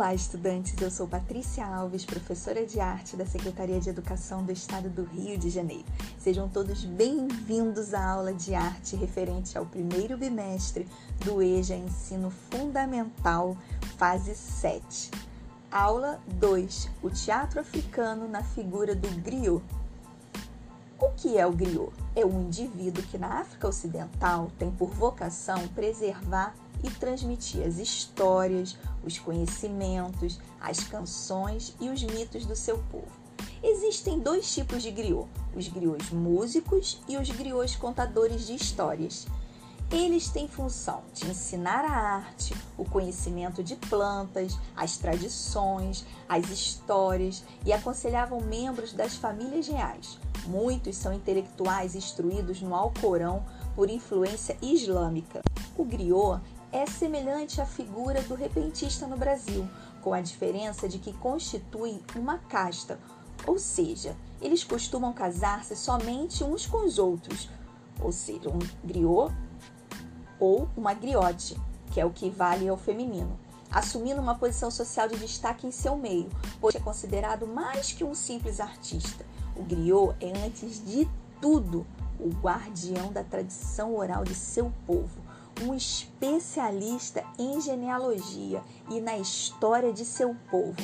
[0.00, 0.80] Olá, estudantes!
[0.80, 5.36] Eu sou Patrícia Alves, professora de arte da Secretaria de Educação do Estado do Rio
[5.36, 5.84] de Janeiro.
[6.18, 10.88] Sejam todos bem-vindos à aula de arte referente ao primeiro bimestre
[11.22, 13.54] do EJA Ensino Fundamental,
[13.98, 15.10] fase 7.
[15.70, 19.62] Aula 2: O teatro africano na figura do griot.
[20.98, 21.92] O que é o griot?
[22.16, 28.76] É um indivíduo que na África Ocidental tem por vocação preservar e transmitir as histórias,
[29.04, 33.20] os conhecimentos, as canções e os mitos do seu povo.
[33.62, 39.26] Existem dois tipos de griot: os griots músicos e os griots contadores de histórias.
[39.90, 47.42] Eles têm função de ensinar a arte, o conhecimento de plantas, as tradições, as histórias
[47.66, 50.16] e aconselhavam membros das famílias reais.
[50.46, 53.44] Muitos são intelectuais instruídos no Alcorão
[53.74, 55.42] por influência islâmica.
[55.76, 56.40] O griot
[56.72, 59.68] é semelhante à figura do repentista no Brasil,
[60.00, 62.98] com a diferença de que constitui uma casta,
[63.46, 67.48] ou seja, eles costumam casar-se somente uns com os outros,
[68.00, 69.34] ou seja, um griot
[70.38, 71.60] ou uma griote,
[71.92, 73.38] que é o que vale ao feminino,
[73.70, 78.14] assumindo uma posição social de destaque em seu meio, pois é considerado mais que um
[78.14, 79.26] simples artista.
[79.56, 81.08] O griot é, antes de
[81.40, 81.86] tudo,
[82.18, 85.29] o guardião da tradição oral de seu povo
[85.62, 90.76] um especialista em genealogia e na história de seu povo.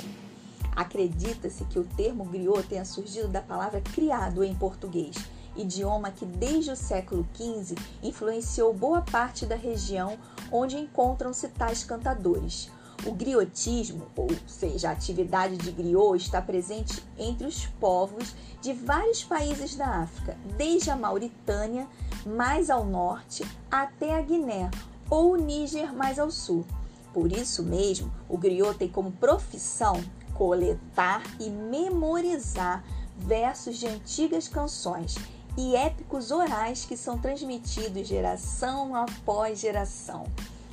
[0.74, 5.16] Acredita-se que o termo griot tenha surgido da palavra criado em português,
[5.56, 10.18] idioma que desde o século XV influenciou boa parte da região
[10.52, 12.70] onde encontram-se tais cantadores.
[13.06, 19.22] O griotismo, ou seja, a atividade de griot, está presente entre os povos de vários
[19.22, 21.86] países da África, desde a Mauritânia,
[22.27, 24.68] mais ao norte, até a Guiné,
[25.08, 26.66] ou o Níger, mais ao sul.
[27.14, 30.02] Por isso mesmo, o griot tem como profissão
[30.34, 32.84] coletar e memorizar
[33.16, 35.14] versos de antigas canções
[35.56, 40.27] e épicos orais que são transmitidos geração após geração,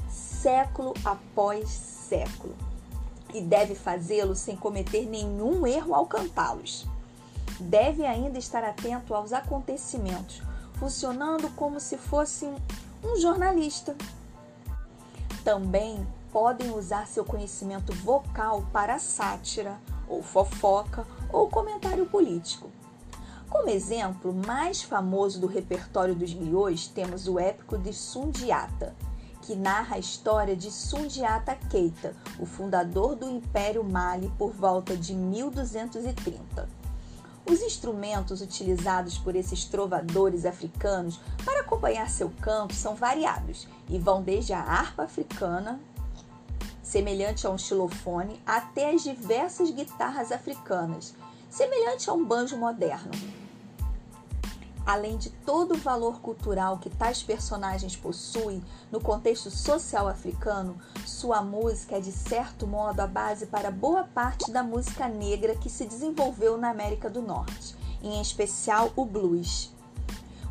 [0.09, 1.92] século após século,
[3.34, 6.86] e deve fazê-lo sem cometer nenhum erro ao cantá-los.
[7.59, 10.41] Deve ainda estar atento aos acontecimentos,
[10.80, 12.50] funcionando como se fosse
[13.03, 13.96] um jornalista.
[15.44, 19.78] Também podem usar seu conhecimento vocal para sátira,
[20.08, 22.70] ou fofoca, ou comentário político.
[23.50, 28.96] Como exemplo mais famoso do repertório dos griots, temos o épico de Sundiata,
[29.43, 35.13] que narra a história de Sundiata Keita, o fundador do Império Mali por volta de
[35.13, 36.69] 1230.
[37.45, 44.21] Os instrumentos utilizados por esses trovadores africanos para acompanhar seu canto são variados e vão
[44.21, 45.77] desde a harpa africana,
[46.81, 51.13] semelhante a um xilofone, até as diversas guitarras africanas,
[51.49, 53.11] semelhante a um banjo moderno
[54.85, 61.41] além de todo o valor cultural que tais personagens possuem no contexto social africano, sua
[61.41, 65.85] música é de certo modo a base para boa parte da música negra que se
[65.85, 69.72] desenvolveu na América do Norte, em especial o blues.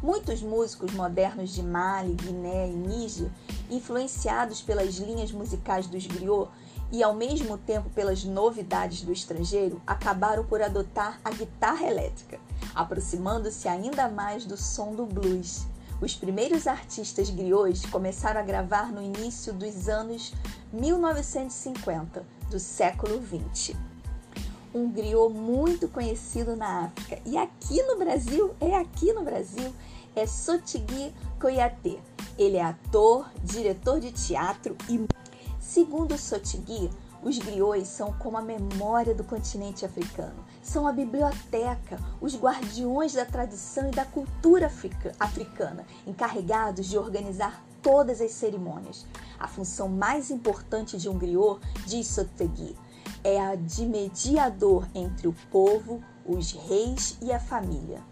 [0.03, 3.31] Muitos músicos modernos de Mali, Guiné e Níger,
[3.71, 6.53] influenciados pelas linhas musicais dos griots
[6.91, 12.39] e ao mesmo tempo pelas novidades do estrangeiro, acabaram por adotar a guitarra elétrica
[12.75, 15.67] aproximando-se ainda mais do som do blues.
[16.01, 20.33] Os primeiros artistas griots começaram a gravar no início dos anos
[20.73, 23.77] 1950 do século 20.
[24.75, 29.73] Um griot muito conhecido na África e aqui no Brasil, é aqui no Brasil,
[30.17, 32.01] é Sotigui Koyate.
[32.39, 35.07] Ele é ator, diretor de teatro e,
[35.61, 36.91] segundo Sotigui,
[37.23, 40.45] os griots são como a memória do continente africano.
[40.61, 44.71] São a biblioteca, os guardiões da tradição e da cultura
[45.21, 49.07] africana, encarregados de organizar todas as cerimônias.
[49.39, 52.77] A função mais importante de um griot, diz Sotegui,
[53.23, 58.03] é a de mediador entre o povo, os reis e a família.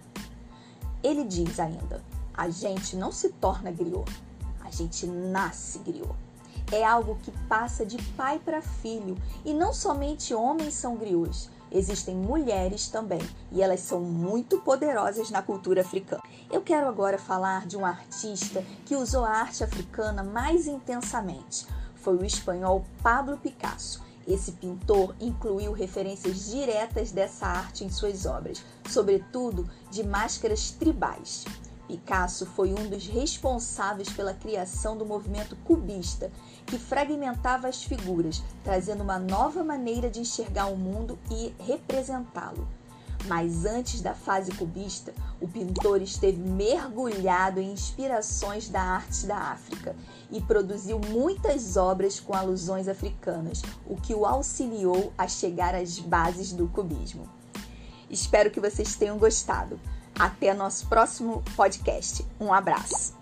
[1.03, 2.03] Ele diz ainda:
[2.33, 4.11] a gente não se torna griot,
[4.61, 6.30] a gente nasce griot
[6.73, 11.51] é algo que passa de pai para filho e não somente homens são griots.
[11.73, 13.21] Existem mulheres também
[13.53, 16.23] e elas são muito poderosas na cultura africana.
[16.51, 21.67] Eu quero agora falar de um artista que usou a arte africana mais intensamente.
[21.95, 24.03] Foi o espanhol Pablo Picasso.
[24.27, 31.45] Esse pintor incluiu referências diretas dessa arte em suas obras, sobretudo de máscaras tribais.
[31.91, 36.31] Picasso foi um dos responsáveis pela criação do movimento cubista,
[36.65, 42.69] que fragmentava as figuras, trazendo uma nova maneira de enxergar o mundo e representá-lo.
[43.27, 49.97] Mas antes da fase cubista, o pintor esteve mergulhado em inspirações da arte da África
[50.31, 56.53] e produziu muitas obras com alusões africanas, o que o auxiliou a chegar às bases
[56.53, 57.29] do cubismo.
[58.09, 59.79] Espero que vocês tenham gostado.
[60.21, 62.27] Até nosso próximo podcast.
[62.39, 63.20] Um abraço.